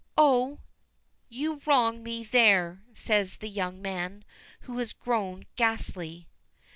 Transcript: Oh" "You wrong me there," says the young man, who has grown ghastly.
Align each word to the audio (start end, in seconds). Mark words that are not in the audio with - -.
Oh" 0.17 0.57
"You 1.29 1.61
wrong 1.67 2.01
me 2.01 2.23
there," 2.23 2.81
says 2.95 3.35
the 3.37 3.47
young 3.47 3.79
man, 3.83 4.23
who 4.61 4.79
has 4.79 4.93
grown 4.93 5.45
ghastly. 5.55 6.27